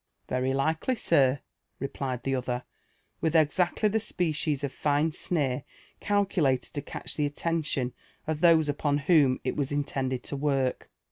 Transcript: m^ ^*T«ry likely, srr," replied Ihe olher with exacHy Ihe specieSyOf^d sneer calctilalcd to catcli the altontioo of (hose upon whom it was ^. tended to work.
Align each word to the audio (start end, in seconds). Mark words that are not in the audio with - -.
m^ 0.29 0.35
^*T«ry 0.39 0.51
likely, 0.51 0.95
srr," 0.95 1.41
replied 1.77 2.21
Ihe 2.27 2.33
olher 2.43 2.63
with 3.21 3.35
exacHy 3.35 3.83
Ihe 3.85 3.99
specieSyOf^d 3.99 5.13
sneer 5.13 5.63
calctilalcd 6.01 6.71
to 6.71 6.81
catcli 6.81 7.15
the 7.17 7.29
altontioo 7.29 7.93
of 8.25 8.39
(hose 8.41 8.67
upon 8.67 8.97
whom 8.97 9.39
it 9.43 9.55
was 9.55 9.69
^. 9.71 9.83
tended 9.85 10.23
to 10.23 10.35
work. 10.35 10.89